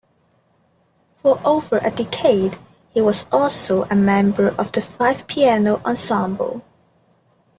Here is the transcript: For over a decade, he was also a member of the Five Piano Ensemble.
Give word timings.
For 1.17 1.39
over 1.45 1.77
a 1.77 1.91
decade, 1.91 2.57
he 2.89 3.01
was 3.01 3.27
also 3.31 3.83
a 3.83 3.95
member 3.95 4.47
of 4.47 4.71
the 4.71 4.81
Five 4.81 5.27
Piano 5.27 5.79
Ensemble. 5.85 6.65